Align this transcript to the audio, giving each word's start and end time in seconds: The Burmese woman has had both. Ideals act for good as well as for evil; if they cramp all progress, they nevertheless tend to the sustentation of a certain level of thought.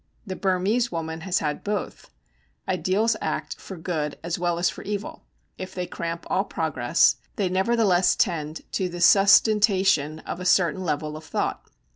The 0.25 0.35
Burmese 0.35 0.91
woman 0.91 1.21
has 1.21 1.37
had 1.37 1.63
both. 1.63 2.09
Ideals 2.67 3.15
act 3.21 3.57
for 3.59 3.77
good 3.77 4.17
as 4.23 4.39
well 4.39 4.57
as 4.57 4.67
for 4.67 4.81
evil; 4.81 5.25
if 5.59 5.75
they 5.75 5.85
cramp 5.85 6.25
all 6.27 6.43
progress, 6.43 7.17
they 7.35 7.49
nevertheless 7.49 8.15
tend 8.15 8.61
to 8.71 8.89
the 8.89 8.99
sustentation 8.99 10.17
of 10.21 10.39
a 10.39 10.43
certain 10.45 10.83
level 10.83 11.15
of 11.15 11.25
thought. 11.25 11.69